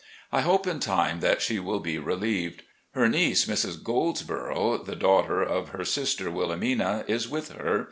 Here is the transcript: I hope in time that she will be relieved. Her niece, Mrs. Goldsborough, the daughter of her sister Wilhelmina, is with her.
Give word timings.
I 0.31 0.41
hope 0.41 0.65
in 0.65 0.79
time 0.79 1.19
that 1.19 1.43
she 1.43 1.59
will 1.59 1.79
be 1.79 1.99
relieved. 1.99 2.63
Her 2.95 3.07
niece, 3.07 3.45
Mrs. 3.45 3.83
Goldsborough, 3.83 4.83
the 4.83 4.95
daughter 4.95 5.43
of 5.43 5.69
her 5.69 5.85
sister 5.85 6.31
Wilhelmina, 6.31 7.05
is 7.07 7.29
with 7.29 7.49
her. 7.51 7.79